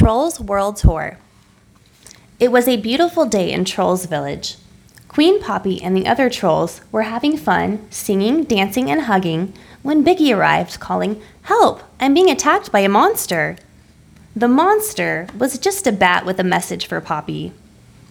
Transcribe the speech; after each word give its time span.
Trolls 0.00 0.40
World 0.40 0.76
Tour. 0.76 1.18
It 2.38 2.50
was 2.50 2.66
a 2.66 2.78
beautiful 2.78 3.26
day 3.26 3.52
in 3.52 3.66
Trolls 3.66 4.06
Village. 4.06 4.56
Queen 5.08 5.42
Poppy 5.42 5.82
and 5.82 5.94
the 5.94 6.06
other 6.06 6.30
trolls 6.30 6.80
were 6.90 7.02
having 7.02 7.36
fun, 7.36 7.86
singing, 7.90 8.44
dancing, 8.44 8.90
and 8.90 9.02
hugging 9.02 9.52
when 9.82 10.02
Biggie 10.02 10.34
arrived, 10.34 10.80
calling, 10.80 11.20
Help! 11.42 11.82
I'm 12.00 12.14
being 12.14 12.30
attacked 12.30 12.72
by 12.72 12.78
a 12.78 12.88
monster! 12.88 13.58
The 14.34 14.48
monster 14.48 15.26
was 15.36 15.58
just 15.58 15.86
a 15.86 15.92
bat 15.92 16.24
with 16.24 16.40
a 16.40 16.44
message 16.44 16.86
for 16.86 17.02
Poppy. 17.02 17.52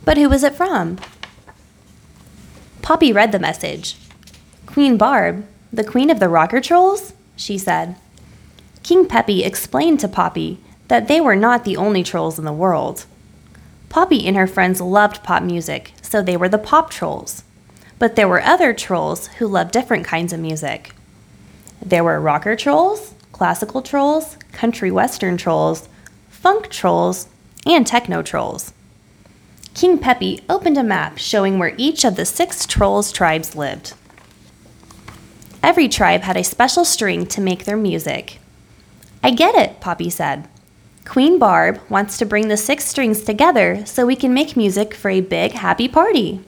But 0.06 0.18
who 0.18 0.30
was 0.30 0.44
it 0.44 0.54
from? 0.54 1.00
Poppy 2.84 3.12
read 3.12 3.32
the 3.32 3.40
message. 3.40 3.98
Queen 4.68 4.96
Barb, 4.96 5.44
the 5.74 5.84
queen 5.84 6.12
of 6.12 6.20
the 6.20 6.30
rocker 6.30 6.62
trolls? 6.62 7.14
she 7.36 7.58
said. 7.58 7.96
King 8.84 9.08
Peppy 9.08 9.44
explained 9.44 10.00
to 10.02 10.08
Poppy 10.08 10.60
that 10.90 11.08
they 11.08 11.22
were 11.22 11.36
not 11.36 11.64
the 11.64 11.78
only 11.78 12.04
trolls 12.04 12.38
in 12.38 12.46
the 12.46 12.52
world. 12.52 13.06
Poppy 13.88 14.28
and 14.28 14.36
her 14.36 14.48
friends 14.48 14.82
loved 14.82 15.24
pop 15.24 15.42
music, 15.42 15.94
so 16.02 16.22
they 16.22 16.36
were 16.36 16.50
the 16.50 16.58
pop 16.58 16.90
trolls. 16.90 17.44
But 17.98 18.16
there 18.16 18.28
were 18.28 18.42
other 18.42 18.74
trolls 18.74 19.28
who 19.28 19.48
loved 19.48 19.72
different 19.72 20.06
kinds 20.06 20.34
of 20.34 20.40
music. 20.40 20.94
There 21.82 22.04
were 22.04 22.20
rocker 22.20 22.56
trolls, 22.56 23.14
classical 23.32 23.82
trolls, 23.82 24.38
country 24.52 24.92
western 24.92 25.38
trolls, 25.38 25.88
funk 26.30 26.70
trolls, 26.70 27.28
and 27.66 27.86
techno 27.86 28.22
trolls. 28.22 28.74
King 29.74 29.98
Peppy 29.98 30.42
opened 30.50 30.78
a 30.78 30.84
map 30.84 31.18
showing 31.18 31.60
where 31.60 31.76
each 31.78 32.04
of 32.04 32.16
the 32.16 32.26
six 32.26 32.66
trolls 32.66 33.12
tribes 33.12 33.56
lived. 33.56 33.94
Every 35.62 35.88
tribe 35.88 36.22
had 36.22 36.38
a 36.38 36.44
special 36.44 36.84
string 36.84 37.26
to 37.28 37.42
make 37.42 37.66
their 37.66 37.78
music. 37.78 38.40
I 39.24 39.32
get 39.32 39.56
it, 39.56 39.80
Poppy 39.80 40.10
said. 40.10 40.48
Queen 41.06 41.40
Barb 41.40 41.80
wants 41.90 42.18
to 42.18 42.26
bring 42.26 42.50
the 42.50 42.58
six 42.58 42.86
strings 42.86 43.22
together 43.22 43.84
so 43.86 44.06
we 44.06 44.16
can 44.16 44.34
make 44.34 44.56
music 44.56 44.94
for 44.94 45.10
a 45.10 45.22
big, 45.22 45.54
happy 45.54 45.88
party. 45.88 46.42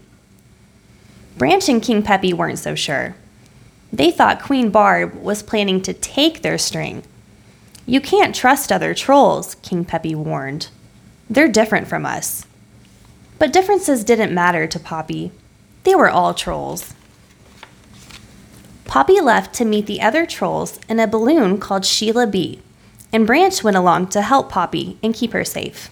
Branch 1.37 1.67
and 1.67 1.81
King 1.81 2.03
Peppy 2.03 2.33
weren't 2.33 2.59
so 2.59 2.75
sure. 2.75 3.15
They 3.91 4.11
thought 4.11 4.41
Queen 4.41 4.69
Barb 4.69 5.15
was 5.15 5.41
planning 5.41 5.81
to 5.81 5.93
take 5.93 6.41
their 6.41 6.57
string. 6.57 7.03
You 7.85 7.99
can't 7.99 8.35
trust 8.35 8.71
other 8.71 8.93
trolls, 8.93 9.55
King 9.55 9.83
Peppy 9.83 10.13
warned. 10.13 10.67
They're 11.29 11.47
different 11.47 11.87
from 11.87 12.05
us. 12.05 12.45
But 13.39 13.53
differences 13.53 14.03
didn't 14.03 14.33
matter 14.33 14.67
to 14.67 14.79
Poppy. 14.79 15.31
They 15.83 15.95
were 15.95 16.09
all 16.09 16.33
trolls. 16.33 16.93
Poppy 18.85 19.19
left 19.19 19.55
to 19.55 19.65
meet 19.65 19.87
the 19.87 20.01
other 20.01 20.25
trolls 20.25 20.79
in 20.87 20.99
a 20.99 21.07
balloon 21.07 21.57
called 21.57 21.85
Sheila 21.85 22.27
B 22.27 22.61
and 23.13 23.27
Branch 23.27 23.63
went 23.63 23.77
along 23.77 24.07
to 24.07 24.21
help 24.21 24.49
Poppy 24.49 24.97
and 25.03 25.13
keep 25.13 25.33
her 25.33 25.45
safe. 25.45 25.89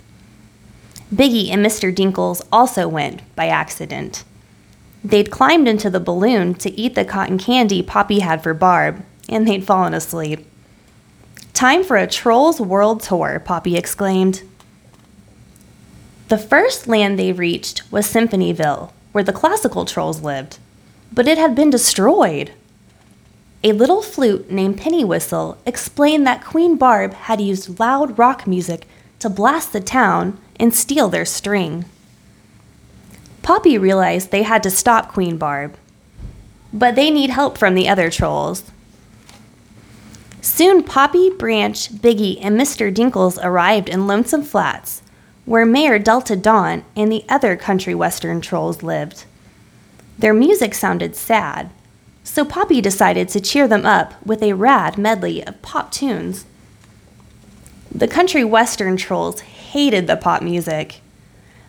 Biggie 1.14 1.50
and 1.50 1.66
Mr. 1.66 1.94
Dinkles 1.94 2.42
also 2.52 2.88
went 2.88 3.22
by 3.36 3.48
accident. 3.48 4.24
They'd 5.04 5.32
climbed 5.32 5.68
into 5.68 5.90
the 5.90 6.00
balloon 6.00 6.54
to 6.56 6.72
eat 6.80 6.96
the 6.96 7.06
cotton 7.06 7.38
candy 7.38 7.82
Poppy 7.82 8.20
had 8.20 8.44
for 8.44 8.54
Barb, 8.54 9.04
and 9.28 9.48
they'd 9.48 9.66
fallen 9.66 9.94
asleep. 9.94 10.46
Time 11.54 11.84
for 11.84 11.98
a 11.98 12.08
Trolls 12.08 12.62
World 12.62 13.02
Tour, 13.02 13.42
Poppy 13.44 13.76
exclaimed. 13.76 14.44
The 16.28 16.38
first 16.38 16.88
land 16.88 17.18
they 17.18 17.32
reached 17.32 17.92
was 17.92 18.08
Symphonyville, 18.08 18.92
where 19.12 19.24
the 19.24 19.34
classical 19.34 19.84
trolls 19.86 20.22
lived, 20.22 20.60
but 21.12 21.28
it 21.28 21.38
had 21.38 21.56
been 21.56 21.72
destroyed. 21.72 22.52
A 23.62 23.74
little 23.74 24.02
flute 24.02 24.50
named 24.50 24.78
Penny 24.78 25.04
Whistle 25.04 25.58
explained 25.66 26.26
that 26.26 26.46
Queen 26.46 26.78
Barb 26.78 27.14
had 27.14 27.42
used 27.42 27.78
loud 27.78 28.18
rock 28.18 28.48
music 28.48 28.88
to 29.20 29.30
blast 29.30 29.74
the 29.74 29.82
town 29.82 30.40
and 30.58 30.74
steal 30.74 31.10
their 31.10 31.26
string. 31.26 31.84
Poppy 33.42 33.78
realized 33.78 34.32
they 34.32 34.44
had 34.44 34.64
to 34.64 34.70
stop 34.70 35.12
Queen 35.12 35.38
Barb, 35.38 35.76
but 36.72 36.96
they 36.96 37.12
need 37.12 37.32
help 37.32 37.58
from 37.58 37.76
the 37.76 37.90
other 37.90 38.10
trolls. 38.10 38.64
Soon 40.40 40.82
Poppy, 40.82 41.30
Branch, 41.30 41.92
Biggie, 41.92 42.40
and 42.42 42.58
Mr. 42.58 42.94
Dinkles 42.94 43.38
arrived 43.44 43.90
in 43.90 44.08
Lonesome 44.08 44.44
Flats, 44.44 45.02
where 45.44 45.66
Mayor 45.66 46.00
Delta 46.00 46.38
Dawn 46.38 46.86
and 46.96 47.12
the 47.12 47.26
other 47.28 47.58
country 47.58 47.94
western 47.94 48.40
trolls 48.40 48.84
lived. 48.84 49.26
Their 50.18 50.34
music 50.34 50.74
sounded 50.74 51.18
sad, 51.18 51.72
so 52.30 52.46
Poppy 52.46 52.80
decided 52.80 53.28
to 53.30 53.42
cheer 53.42 53.68
them 53.68 53.88
up 53.88 54.14
with 54.24 54.44
a 54.44 54.54
rad 54.54 55.00
medley 55.00 55.44
of 55.44 55.60
pop 55.64 55.92
tunes. 55.92 56.46
The 57.92 58.08
country 58.08 58.44
western 58.44 58.98
trolls 58.98 59.42
hated 59.42 60.06
the 60.06 60.16
pop 60.16 60.44
music. 60.44 61.02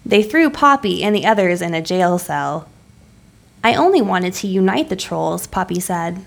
They 0.04 0.22
threw 0.22 0.50
Poppy 0.50 1.02
and 1.02 1.16
the 1.16 1.24
others 1.24 1.62
in 1.62 1.72
a 1.72 1.80
jail 1.80 2.18
cell. 2.18 2.68
I 3.64 3.74
only 3.74 4.02
wanted 4.02 4.34
to 4.34 4.48
unite 4.48 4.90
the 4.90 4.96
trolls, 4.96 5.46
Poppy 5.46 5.80
said. 5.80 6.26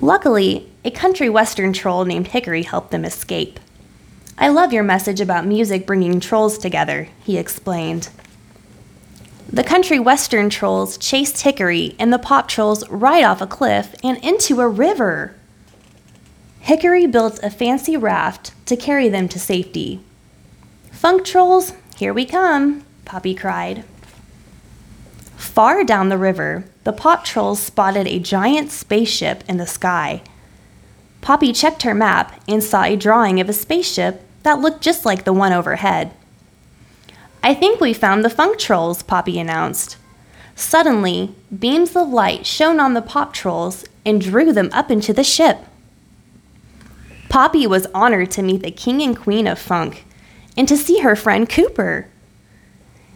Luckily, 0.00 0.72
a 0.82 0.90
country 0.90 1.28
western 1.28 1.74
troll 1.74 2.06
named 2.06 2.28
Hickory 2.28 2.62
helped 2.62 2.90
them 2.90 3.04
escape. 3.04 3.60
I 4.38 4.48
love 4.48 4.72
your 4.72 4.82
message 4.82 5.20
about 5.20 5.46
music 5.46 5.86
bringing 5.86 6.20
trolls 6.20 6.56
together, 6.56 7.08
he 7.22 7.36
explained. 7.36 8.08
The 9.54 9.62
country 9.62 10.00
western 10.00 10.50
trolls 10.50 10.98
chased 10.98 11.42
Hickory 11.42 11.94
and 12.00 12.12
the 12.12 12.18
pop 12.18 12.48
trolls 12.48 12.88
right 12.88 13.22
off 13.22 13.40
a 13.40 13.46
cliff 13.46 13.94
and 14.02 14.18
into 14.18 14.60
a 14.60 14.68
river. 14.68 15.36
Hickory 16.58 17.06
built 17.06 17.38
a 17.40 17.50
fancy 17.50 17.96
raft 17.96 18.50
to 18.66 18.76
carry 18.76 19.08
them 19.08 19.28
to 19.28 19.38
safety. 19.38 20.00
Funk 20.90 21.24
trolls, 21.24 21.72
here 21.96 22.12
we 22.12 22.24
come, 22.24 22.84
Poppy 23.04 23.32
cried. 23.32 23.84
Far 25.36 25.84
down 25.84 26.08
the 26.08 26.18
river, 26.18 26.64
the 26.82 26.92
pop 26.92 27.24
trolls 27.24 27.60
spotted 27.60 28.08
a 28.08 28.18
giant 28.18 28.72
spaceship 28.72 29.44
in 29.46 29.58
the 29.58 29.68
sky. 29.68 30.22
Poppy 31.20 31.52
checked 31.52 31.82
her 31.82 31.94
map 31.94 32.42
and 32.48 32.60
saw 32.60 32.82
a 32.82 32.96
drawing 32.96 33.38
of 33.38 33.48
a 33.48 33.52
spaceship 33.52 34.20
that 34.42 34.58
looked 34.58 34.80
just 34.80 35.06
like 35.06 35.22
the 35.22 35.32
one 35.32 35.52
overhead. 35.52 36.12
I 37.44 37.52
think 37.52 37.78
we 37.78 37.92
found 37.92 38.24
the 38.24 38.30
funk 38.30 38.58
trolls, 38.58 39.02
Poppy 39.02 39.38
announced. 39.38 39.98
Suddenly, 40.56 41.34
beams 41.56 41.94
of 41.94 42.08
light 42.08 42.46
shone 42.46 42.80
on 42.80 42.94
the 42.94 43.02
pop 43.02 43.34
trolls 43.34 43.84
and 44.02 44.18
drew 44.18 44.50
them 44.50 44.70
up 44.72 44.90
into 44.90 45.12
the 45.12 45.22
ship. 45.22 45.58
Poppy 47.28 47.66
was 47.66 47.86
honored 47.92 48.30
to 48.30 48.42
meet 48.42 48.62
the 48.62 48.70
king 48.70 49.02
and 49.02 49.14
queen 49.14 49.46
of 49.46 49.58
funk 49.58 50.06
and 50.56 50.66
to 50.68 50.76
see 50.78 51.00
her 51.00 51.14
friend 51.14 51.46
Cooper. 51.46 52.08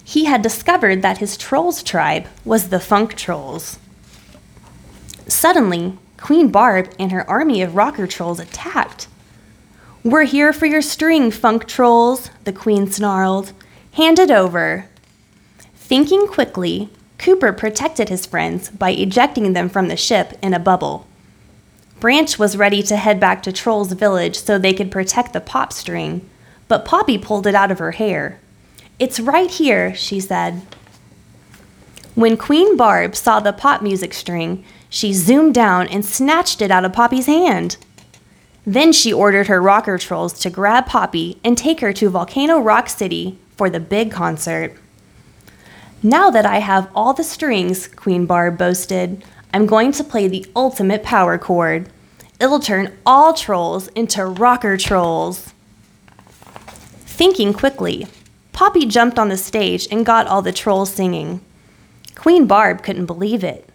He 0.05 0.27
had 0.27 0.43
discovered 0.43 1.01
that 1.01 1.19
his 1.19 1.39
trolls 1.39 1.83
tribe 1.83 2.27
was 2.45 2.69
the 2.69 2.81
funk 2.81 3.15
trolls. 3.15 3.79
Suddenly, 5.27 5.97
Queen 6.19 6.51
Barb 6.51 6.93
and 6.99 7.13
her 7.13 7.29
army 7.31 7.63
of 7.63 7.77
rocker 7.77 8.07
trolls 8.07 8.41
attacked. 8.41 9.09
We're 10.05 10.25
here 10.25 10.53
for 10.53 10.67
your 10.67 10.83
string, 10.83 11.31
funk 11.31 11.67
trolls, 11.67 12.29
the 12.45 12.53
queen 12.53 12.91
snarled. 12.91 13.55
Hand 13.99 14.21
it 14.21 14.31
over. 14.31 14.87
Thinking 15.75 16.29
quickly, 16.29 16.89
Cooper 17.19 17.53
protected 17.53 18.09
his 18.09 18.27
friends 18.27 18.69
by 18.71 18.91
ejecting 18.91 19.55
them 19.55 19.69
from 19.69 19.89
the 19.89 19.97
ship 19.97 20.39
in 20.41 20.55
a 20.55 20.61
bubble. 20.61 21.09
Branch 21.99 22.39
was 22.39 22.57
ready 22.57 22.81
to 22.85 22.97
head 22.97 23.19
back 23.19 23.43
to 23.43 23.51
Troll's 23.51 23.91
village 23.91 24.39
so 24.39 24.57
they 24.57 24.73
could 24.73 24.93
protect 24.93 25.33
the 25.33 25.41
pop 25.41 25.73
string, 25.73 26.31
but 26.69 26.85
Poppy 26.85 27.19
pulled 27.19 27.45
it 27.45 27.57
out 27.57 27.73
of 27.73 27.81
her 27.81 27.91
hair. 27.91 28.39
It's 29.01 29.19
right 29.19 29.51
here, 29.51 29.93
she 29.97 30.21
said. 30.21 30.63
When 32.15 32.37
Queen 32.37 32.77
Barb 32.77 33.17
saw 33.17 33.41
the 33.41 33.53
pop 33.53 33.83
music 33.83 34.15
string, 34.15 34.65
she 34.89 35.13
zoomed 35.13 35.55
down 35.55 35.89
and 35.89 36.05
snatched 36.05 36.63
it 36.63 36.71
out 36.71 36.85
of 36.85 36.93
Poppy's 36.93 37.27
hand. 37.27 37.77
Then 38.65 38.93
she 38.93 39.13
ordered 39.13 39.49
her 39.49 39.61
rocker 39.61 39.99
trolls 39.99 40.39
to 40.39 40.51
grab 40.51 40.87
Poppy 40.87 41.41
and 41.43 41.59
take 41.59 41.81
her 41.81 41.93
to 41.95 42.09
Volcano 42.09 42.61
Rock 42.61 42.89
City 42.89 43.41
for 43.59 43.69
the 43.69 43.81
big 43.81 44.11
concert. 44.13 44.75
Now 46.03 46.31
that 46.31 46.47
I 46.47 46.61
have 46.61 46.89
all 46.95 47.13
the 47.13 47.25
strings, 47.25 47.89
Queen 47.89 48.25
Barb 48.25 48.57
boasted, 48.57 49.25
I'm 49.53 49.67
going 49.67 49.91
to 49.93 50.05
play 50.05 50.29
the 50.29 50.47
ultimate 50.55 51.03
power 51.03 51.37
chord. 51.37 51.91
It'll 52.39 52.61
turn 52.61 52.97
all 53.05 53.35
trolls 53.35 53.89
into 53.89 54.25
rocker 54.25 54.77
trolls. 54.77 55.53
Thinking 57.01 57.53
quickly, 57.53 58.07
Poppy 58.53 58.87
jumped 58.87 59.19
on 59.19 59.29
the 59.29 59.37
stage 59.37 59.89
and 59.91 60.07
got 60.07 60.29
all 60.29 60.41
the 60.41 60.53
trolls 60.53 60.93
singing. 60.93 61.41
Queen 62.15 62.47
Barb 62.47 62.85
couldn't 62.85 63.07
believe 63.07 63.43
it. 63.43 63.69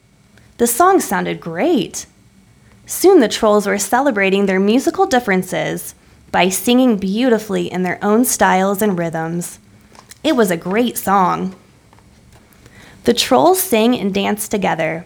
The 0.60 0.68
song 0.68 1.02
sounded 1.02 1.42
great. 1.42 2.06
Soon 2.86 3.20
the 3.20 3.28
trolls 3.28 3.68
were 3.68 3.78
celebrating 3.78 4.46
their 4.46 4.62
musical 4.62 5.06
differences 5.06 5.94
by 6.32 6.48
singing 6.48 6.98
beautifully 6.98 7.70
in 7.70 7.84
their 7.84 8.00
own 8.02 8.24
styles 8.24 8.82
and 8.82 8.98
rhythms. 8.98 9.60
It 10.24 10.36
was 10.36 10.50
a 10.50 10.58
great 10.58 10.98
song. 10.98 11.56
The 13.04 13.14
trolls 13.14 13.62
sang 13.62 13.96
and 13.96 14.14
danced 14.14 14.52
together. 14.52 15.06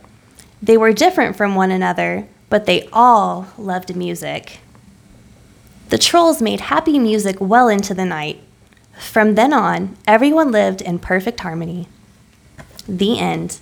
They 0.61 0.77
were 0.77 0.93
different 0.93 1.35
from 1.35 1.55
one 1.55 1.71
another, 1.71 2.27
but 2.49 2.65
they 2.65 2.87
all 2.93 3.47
loved 3.57 3.95
music. 3.95 4.59
The 5.89 5.97
trolls 5.97 6.41
made 6.41 6.61
happy 6.61 6.99
music 6.99 7.37
well 7.39 7.67
into 7.67 7.93
the 7.93 8.05
night. 8.05 8.41
From 8.99 9.35
then 9.35 9.53
on, 9.53 9.97
everyone 10.05 10.51
lived 10.51 10.81
in 10.81 10.99
perfect 10.99 11.39
harmony. 11.39 11.87
The 12.87 13.19
end. 13.19 13.59